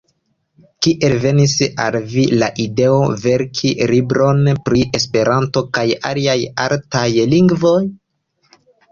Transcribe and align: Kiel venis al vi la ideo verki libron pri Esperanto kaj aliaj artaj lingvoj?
Kiel 0.83 1.11
venis 1.23 1.51
al 1.81 1.97
vi 2.13 2.23
la 2.43 2.47
ideo 2.63 2.95
verki 3.25 3.71
libron 3.91 4.41
pri 4.69 4.81
Esperanto 4.99 5.63
kaj 5.79 5.83
aliaj 6.13 6.37
artaj 6.65 7.05
lingvoj? 7.35 7.77